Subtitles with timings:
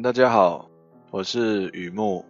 [0.00, 0.70] 大家好，
[1.10, 2.24] 我是雨木。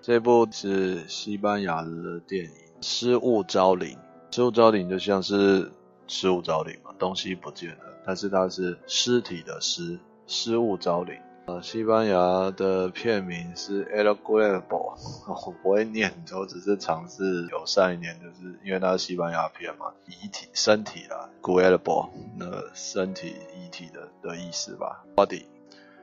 [0.00, 3.98] 这部是西班牙的电影《失物招领》。
[4.34, 5.70] 失物招领就像是
[6.08, 11.14] 失物招领嘛，东西不见了，但是它是尸体的尸，失物招领。
[11.44, 14.96] 呃，西班牙的片名是 El Cuerpo，
[15.28, 22.08] 我不会念，我只是尝试友善一点，就是因为它是西班牙片嘛，遗体、身体啦，Cuerpo，
[22.38, 25.44] 那身体、遗体的的意思吧，Body。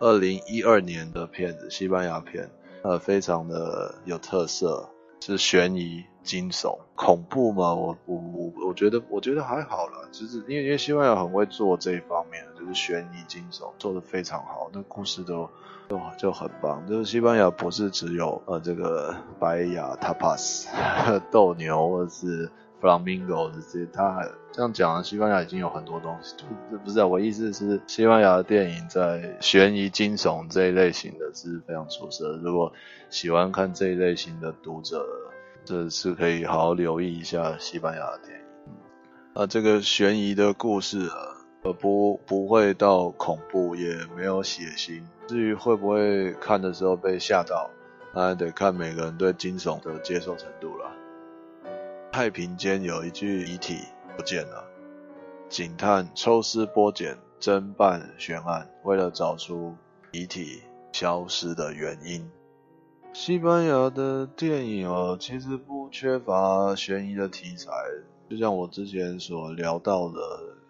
[0.01, 2.49] 二零一二年的片子，西班牙片，
[2.81, 4.89] 呃，非常的有特色，
[5.21, 7.75] 是悬疑、惊悚、恐怖吗？
[7.75, 15.47] 我我我我觉得我觉得还好啦，就是因为因为西班牙很会做这一方面，就是悬疑、惊悚做得非常好，那故事都
[15.87, 16.85] 都就很棒。
[16.87, 20.65] 就是西班牙不是只有呃这个白牙 tapas
[21.31, 22.51] 斗牛或者是。
[22.81, 26.35] Flamingo 这些，他这样讲，西班牙已经有很多东西。
[26.69, 32.37] 不，不是啊，我意思是，西班牙的电影在悬疑、惊悚这一类型的是非常出色。
[32.43, 32.73] 如果
[33.09, 35.05] 喜欢看这一类型的读者，
[35.63, 38.45] 这是可以好好留意一下西班牙的电影。
[39.35, 41.15] 啊，这个悬疑的故事啊，
[41.61, 45.03] 呃，不不会到恐怖，也没有血腥。
[45.27, 47.69] 至于会不会看的时候被吓到，
[48.13, 50.90] 那还得看每个人对惊悚的接受程度了。
[52.11, 53.77] 太平间有一具遗体
[54.17, 54.65] 不见了，
[55.47, 59.73] 警探抽丝剥茧，侦办悬案，为了找出
[60.11, 62.29] 遗体消失的原因。
[63.13, 67.71] 西班牙的电影哦，其实不缺乏悬疑的题材，
[68.29, 70.19] 就像我之前所聊到的，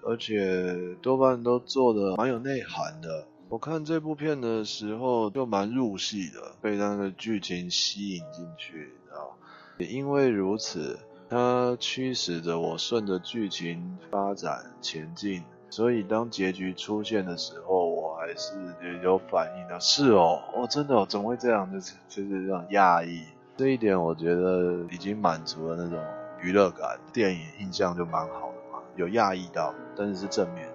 [0.03, 3.25] 而且多半都做得蛮有内涵的。
[3.50, 9.36] 我看这部片的时候就蛮入戏的，被那个剧情吸引进去，你知道？
[9.80, 11.00] 也因为如此。
[11.32, 18.54] 它驱使着我顺着剧情发展前进，所以当结局出现的时候，我还是
[19.02, 19.80] 有反应的。
[19.80, 21.72] 是哦，哦，真的哦，怎么会这样？
[21.72, 23.24] 就是就是这种讶异，
[23.56, 25.98] 这一点我觉得已经满足了那种
[26.42, 30.68] 娱乐感，电影印象就蛮好的嘛，有讶异到，但是是正面。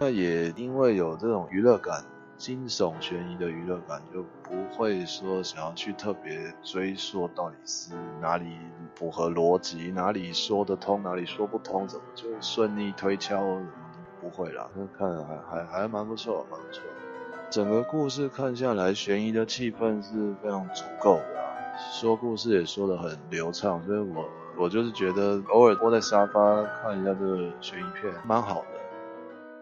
[0.00, 2.02] 那也因为有这种娱乐感。
[2.44, 8.58] 惊悚悬疑的娱乐感就不会说想要去特别追溯到底是哪里
[8.94, 13.70] 符合逻辑，哪里说得通，哪里说不通，怎么就顺利推敲，怎么
[14.20, 14.68] 不会啦。
[14.74, 16.82] 那看还还还蛮不错，蛮不错。
[17.48, 21.48] 整个故事看下来，悬疑的气氛是非常足够的啊，
[21.94, 24.28] 说故事也说得很流畅，所以我
[24.58, 28.83] 我就是觉得偶尔窝在沙发看一下这个悬疑片，蛮好的。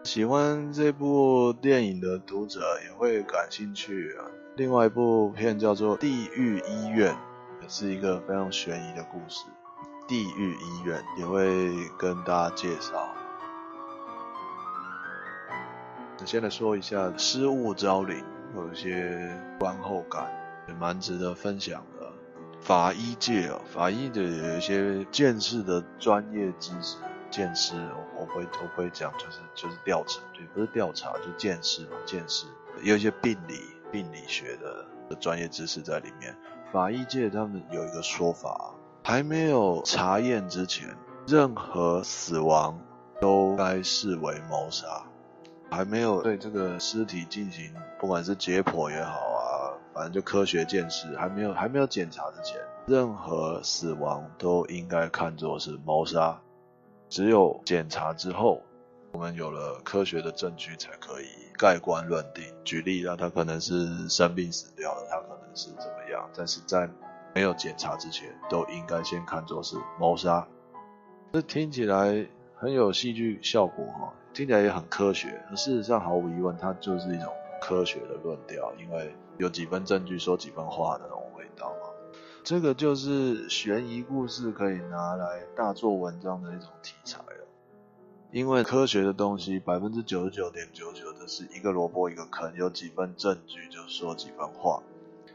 [0.03, 4.27] 喜欢这部电影的读者也会感兴趣啊。
[4.57, 7.13] 另外一部片叫做《地狱医院》，
[7.61, 9.45] 也是一个非常悬疑的故事。
[10.05, 13.15] 《地狱医院》也会跟大家介绍。
[16.25, 18.17] 先来说一下《失物招领》，
[18.55, 20.29] 有一些观后感，
[20.67, 22.11] 也蛮值得分享的。
[22.59, 26.97] 法医界哦，法医的有一些见识的专业知识。
[27.33, 27.73] 见识，
[28.15, 32.45] 我不会我不会讲，就是就是调查，对，不是调查，就是鉴识嘛，见识
[32.83, 33.59] 有一些病理
[33.91, 36.37] 病理学的的专业知识在里面。
[36.71, 40.95] 法医界他们有一个说法，还没有查验之前，
[41.25, 42.79] 任何死亡
[43.19, 44.85] 都该视为谋杀。
[45.71, 56.39] 还没有对这个尸体进行，不管是解剖也好啊，反正就科学见识，还没有还没有检查之前，任何死亡都应该看作是谋杀。
[57.13, 58.59] 只有检查之后，
[59.11, 62.43] 我们有了科学的证据，才可以盖棺论定。
[62.63, 66.89] 举例啊，他可能是生病死掉了，他可能是怎么样，但是在
[67.35, 70.47] 没有检查之前，都应该先看作是谋杀。
[71.33, 75.39] 这听起来很有戏剧效果哈，听起来也很科学。
[75.55, 77.31] 事实上，毫无疑问，它就是一种
[77.61, 81.92] 科学的论调，因为有几分证据说几分话的那种味道嘛。
[82.43, 87.47] 这个就是悬疑故事可以拿来大做文章的一种题材了，
[88.31, 94.83] 因为科学的东西百分之九十九点九九的是一个萝卜一个坑，有几分证据就说几分话。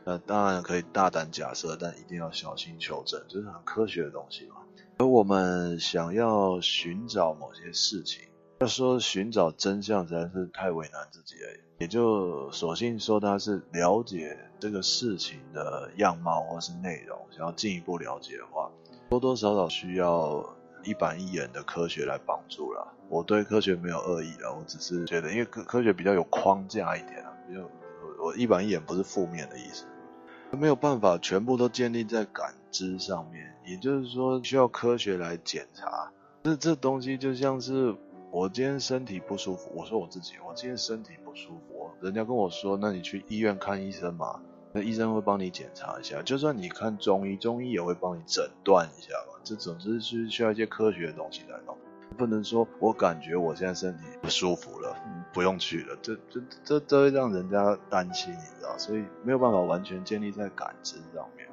[0.04, 4.56] 那当然可以大胆假设，但一定要小心求证，这是很科学的东西嘛。
[4.98, 8.28] 而我们想要寻找某些事情，
[8.60, 18.68] 要说寻找真相实在是太为难自己了，也就索性说它是了解这个事情的样貌或是内容，想要进一步了解的话，
[19.08, 20.44] 多多少少需要
[20.82, 22.84] 一板一眼的科学来帮助啦。
[23.08, 29.86] 我对科学没有恶意啦，我只是觉得因为科科学比较有框架一点啊，比较我我一板一眼不是负面的意思，
[30.50, 36.10] 没有办法全部都建立在感知上面，也就是说需要科学来检查。
[36.42, 37.94] 这这东西就像是。
[38.30, 44.40] 我今天身体不舒服，我说我自己，我今天身体不舒服，人家跟我说，那你去医院看医生嘛，
[44.72, 51.74] 那医生会帮你检查一下，就算你看中医，中医也会帮你诊断一下嘛，这总之是需要一些科学的东西来弄，
[52.18, 54.94] 不能说我感觉我现在身体不舒服了，
[55.32, 61.47] 不用去了，这这这这会让人家担心，你知道，所以没有办法完全建立在感知上面。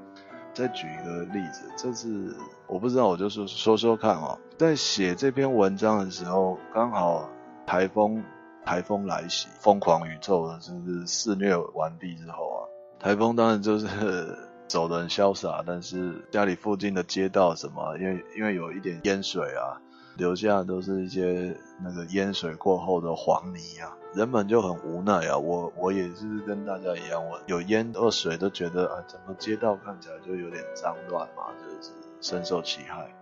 [0.56, 2.36] 再举一个例子，这是
[2.66, 4.40] 我不知道，我就说说说看哦。
[4.57, 7.30] 在写这篇文章的时候，刚好
[7.68, 8.24] 台风
[8.63, 12.60] 台风来袭，疯狂宇宙就是肆虐完毕之后啊，
[12.98, 13.86] 台风当然就是
[14.68, 19.81] 走得很潇洒，但是家里附近的街道什么，因为因为有一点淹水啊。
[20.18, 25.38] 留下都是一些那个淹水过后的黄泥啊，人们就很无奈啊。
[25.38, 31.92] 我我也是跟大家一样，我有淹二水都觉得啊，整个街道看起来就有点脏乱嘛，就是
[32.22, 33.14] 深受其害。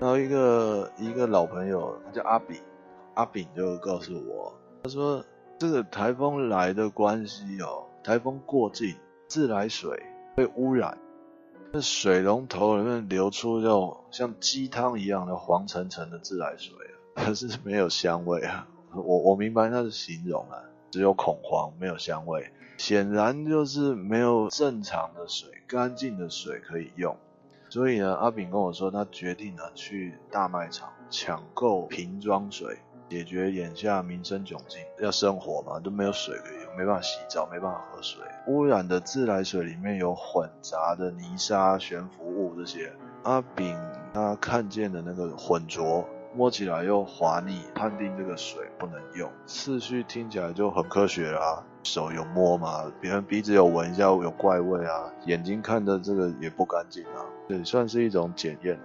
[0.00, 2.56] 然后一个一个老朋友，他叫阿炳，
[3.14, 5.24] 阿炳就告诉我，他说
[5.58, 8.94] 这个台风来的关系哦，台风过境，
[9.26, 10.02] 自来水
[10.34, 10.96] 被污染。
[11.70, 16.74] 那水龙头里面流出这种像鸡汤一样的黄澄澄的自来水
[17.14, 18.66] 啊， 可是没有香味啊。
[18.94, 20.56] 我我明白那是形容啊，
[20.90, 27.14] 只有恐慌，没有香味，显然就是没有正常的水、干净的水可以用。
[27.68, 32.78] 所以呢，阿炳跟我说，他决定呢去大卖场抢购瓶装水。
[33.10, 38.22] 解决眼下民生窘境，要生活嘛，都没有水可以，没办法洗澡，没办法喝水。
[38.46, 42.92] 污染的自来水里面有混杂的泥沙、悬浮物这些。
[43.24, 43.76] 阿炳
[44.14, 49.28] 他看见的那个浑浊，摸起来又滑腻，判定这个水不能用。
[49.44, 58.78] 次序听起来就很科学啊，手有摸嘛，别人鼻子有闻一下有怪味啊，眼睛看的这个也不干净啊，对，算是一种检验。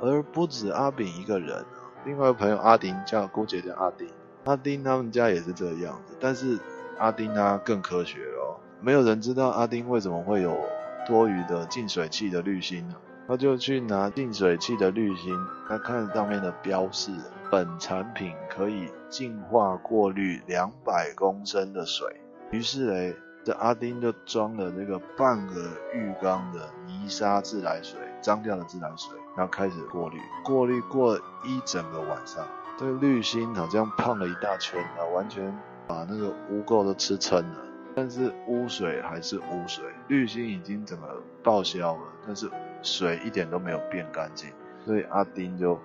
[0.00, 1.62] 而不止阿炳一个人。
[2.04, 4.08] 另外一个朋友阿丁叫姑姐叫阿丁，
[4.44, 6.58] 阿丁他们家也是这个样子，但是
[6.98, 10.58] 阿丁他更科学哦，没有人知道阿丁为什么会有
[11.06, 12.94] 多余的净水器的滤芯呢？
[13.26, 15.34] 他就去拿净水器的滤芯，
[15.68, 17.12] 他看上面的标示，
[17.50, 22.08] 本产品可以净化过滤两百公升的水，
[22.50, 29.16] 于是嘞，这阿丁就装了这个半个浴缸的泥沙自来水，脏掉的自来水。
[29.36, 32.44] 然后开始过滤，过滤过一整个晚上，
[32.76, 35.56] 这个滤芯好像胖了一大圈啊，完全
[35.88, 37.64] 把那个污垢都吃撑了。
[37.96, 42.48] 但是污水还是污水，滤芯已经整个报销了，但是
[42.82, 44.52] 水一点都没有变干净。
[44.84, 45.76] 所以阿丁就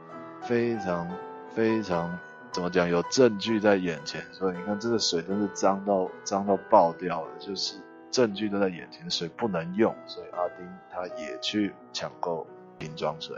[0.42, 1.10] 非常
[1.50, 2.16] 非常
[2.52, 7.78] 怎么讲，有证据在眼前，所以你看这个水真是脏到脏到爆掉了，就是
[8.12, 12.46] 证据都在眼前，水不能用，所以阿丁他也去抢购。
[12.80, 13.38] 瓶装水，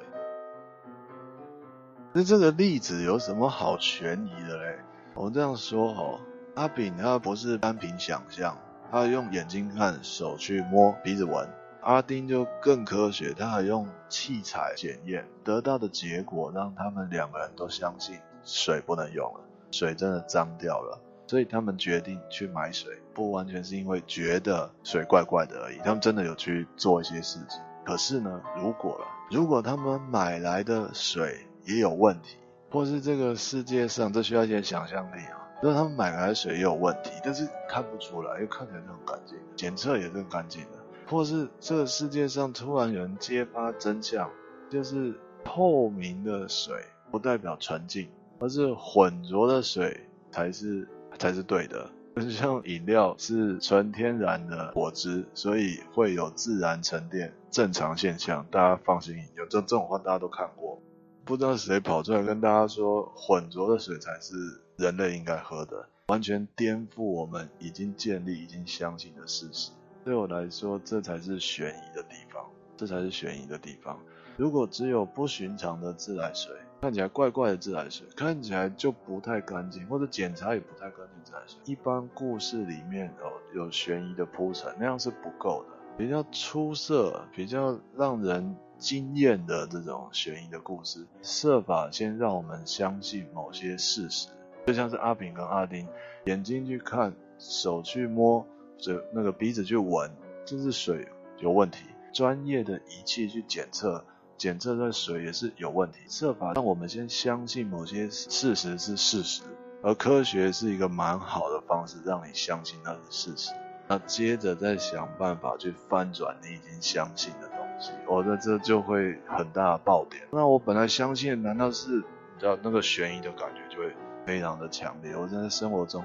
[2.14, 4.80] 那这个例子有什么好悬疑的嘞？
[5.14, 6.20] 我这样说哦，
[6.56, 8.58] 阿炳他不是单凭想象，
[8.90, 11.48] 他用眼睛看，手去摸，鼻子闻。
[11.82, 27.62] 阿丁就更科学，他还用器材检验，得到的结果让他们两个人都相信水不能用了，水真的脏掉了，所以他们决定去买水，不完全是因为觉得水怪怪的而已，他们真的有去做一些事情。
[27.86, 29.06] 可是呢，如果了。
[29.30, 32.38] 如果他们买来的水也有问题，
[32.72, 35.45] 或是这个世界上，这需要一些想象力啊。
[35.62, 44.30] 如果他们买来的水也有问题，但是看不出来，又看起来是很干净，检测也是很干净的，或是这个世界上突然有人揭发真相，
[44.70, 46.76] 就是透明的水
[47.10, 48.10] 不代表纯净，
[48.40, 51.90] 而是浑浊的水才是才是对的。
[52.16, 59.46] 就像饮料是纯天然的果汁，所以会有自然沉淀，正常现象，大家放心饮用。
[59.50, 60.82] 这这种话大家都看过，
[61.26, 64.34] 不知道谁跑出来跟大家说浑浊的水才是
[64.78, 69.72] 人类应该喝的，完全颠覆我们已经建立、已经相信的事实。
[70.04, 72.46] 对我来说，这才是悬疑的地方，
[72.78, 74.00] 这才是悬疑的地方。
[74.38, 81.58] 如果只有不寻常的自来水，看起来怪怪的自来水，看起来就不太干净，或者检查也不太干净自来水。
[81.64, 83.12] 一般故事里面
[83.54, 85.70] 有有悬疑的铺陈，那样是不够的。
[85.98, 94.28] 比较出色、比较让人惊艳的这种悬疑的故事，设法先让我们相信某些事实，
[94.66, 95.88] 就像是阿炳跟阿丁，
[96.26, 98.46] 眼睛去看，手去摸，
[98.78, 100.12] 这那个鼻子去闻，
[100.46, 101.08] 这是水
[101.40, 101.86] 有问题。
[102.14, 104.04] 专业的仪器去检测。
[104.38, 109.44] 检测的水也是有问题，设法让我们先相信某些事实是事实，
[109.82, 113.54] 而科学是一个蛮好的方式，让你相信那是事实。
[113.88, 120.22] 那接着再想办法去翻转你已经相信的东西，我在这就会很大的爆点。
[120.32, 125.16] 那我本来相信，难道是你知道那个悬疑的感觉就会非常的强烈。
[125.16, 126.04] 我在生活中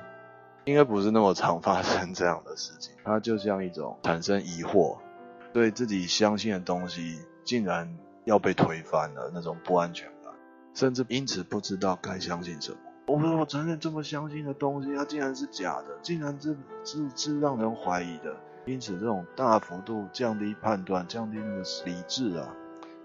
[0.65, 2.95] 应该不是那么常发生这样的事情。
[3.05, 4.99] 它就像一种产生疑惑，
[5.53, 10.33] 对自己相信的东西竟然要被推翻了那种不安全感，
[10.75, 12.79] 甚至因此不知道该相信什么。
[13.07, 18.37] 我说我承认这么相信的东西，它竟然是假的，竟然是是是让人怀疑的。
[18.67, 22.55] 因此，这种大幅度降低判断、降低那个理智啊，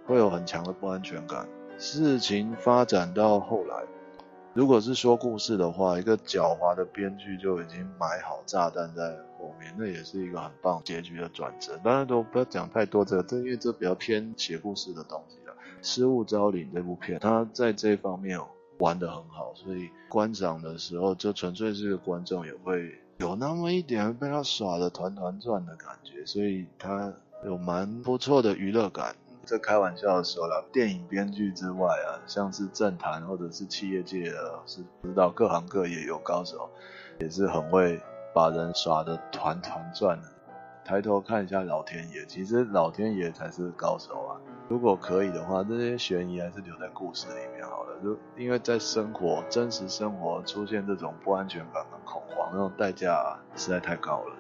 [0.06, 1.48] 会有很强的不安全感。
[1.78, 3.84] 事情发展到后来，
[4.56, 9.04] 如果是说故事的话，一个狡猾的编剧就已经埋好炸弹在
[9.38, 11.78] 后面，那也是一个很棒结局的转折。
[11.84, 15.54] 当然都不要讲太多这个，这因为这比较偏写故事的东西了。
[15.82, 18.40] 《失物招领》这部片，它在这方面
[18.78, 22.98] 玩得很好，所以观赏的时候就纯粹是个观众也会。
[23.18, 29.16] 有那么一点被他耍得团团转的感觉，所以他有蛮不错的娱乐感。
[29.46, 36.70] 这开玩笑的说了，电影编剧之外啊，像是政坛或者是企业界的，是知道各行各业有高手，
[37.20, 38.02] 也是很会
[38.34, 40.28] 把人耍得团团转的。
[40.84, 44.38] 抬头看一下老天爷，其实老天爷才是高手啊。
[44.68, 47.96] 如果可以的话，这些悬疑还是留在故事里面好了。
[48.04, 54.36] 就因为在生活，真实生活出现这种不安全感跟恐慌，那种代价实在太高了。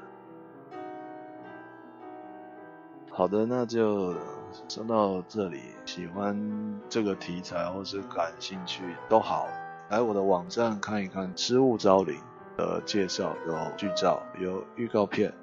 [3.10, 4.14] 好的，那就
[4.68, 5.62] 说到这里。
[5.86, 9.48] 喜欢这个题材或是感兴趣都好，
[9.90, 12.16] 来我的网站看一看《失物招领》
[12.58, 15.34] 的介绍，有剧照，有预告片。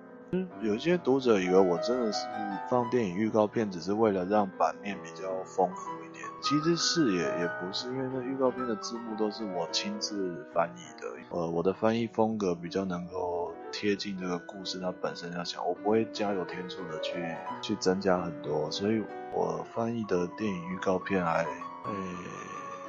[0.62, 2.26] 有些读者以为我真的是
[2.70, 6.24] 放电影预告片，只是为了让版面比较丰富一点。
[6.42, 11.08] 其实是也也不是，因为那预告片的字幕都是我亲自翻译的。
[11.30, 13.41] 呃，我的翻译风格比较能够
[13.72, 17.14] 贴近这个故事它本身要讲，我不会加油添醋的去
[17.60, 19.02] 去增加很多，所以
[19.32, 21.48] 我翻译的电影预告片还，诶，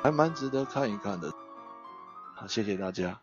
[0.04, 1.32] 还蛮值得看一看的。
[2.36, 3.23] 好，谢谢大家。